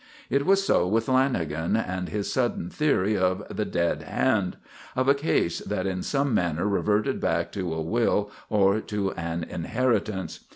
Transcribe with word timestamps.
It 0.31 0.47
was 0.47 0.65
so 0.65 0.87
with 0.87 1.05
Lanagan 1.05 1.75
and 1.75 2.09
his 2.09 2.33
sudden 2.33 2.71
theory 2.71 3.15
of 3.15 3.43
the 3.55 3.65
"dead 3.65 4.01
hand"; 4.01 4.57
of 4.95 5.07
a 5.07 5.13
case 5.13 5.59
that 5.59 5.85
in 5.85 6.01
some 6.01 6.33
manner 6.33 6.67
reverted 6.67 7.19
back 7.19 7.51
to 7.51 7.71
a 7.71 7.83
will 7.83 8.31
or 8.49 8.79
to 8.81 9.11
an 9.11 9.43
inheritance. 9.43 10.39